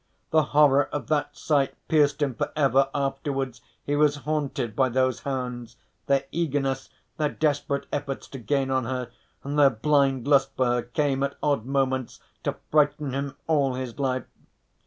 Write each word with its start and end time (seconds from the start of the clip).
The 0.31 0.45
horror 0.57 0.85
of 0.85 1.09
that 1.09 1.37
sight 1.37 1.75
pierced 1.87 2.23
him, 2.23 2.33
for 2.33 2.51
ever 2.55 2.89
afterwards 2.91 3.61
he 3.83 3.95
was 3.95 4.15
haunted 4.25 4.75
by 4.75 4.89
those 4.89 5.19
hounds 5.19 5.77
their 6.07 6.23
eagerness, 6.31 6.89
their 7.17 7.29
desperate 7.29 7.85
efforts 7.93 8.27
to 8.29 8.39
gain 8.39 8.71
on 8.71 8.85
her, 8.85 9.11
and 9.43 9.59
their 9.59 9.69
blind 9.69 10.27
lust 10.27 10.55
for 10.57 10.65
her 10.65 10.81
came 10.81 11.21
at 11.21 11.35
odd 11.43 11.67
moments 11.67 12.19
to 12.45 12.55
frighten 12.71 13.13
him 13.13 13.37
all 13.45 13.75
his 13.75 13.99
life. 13.99 14.25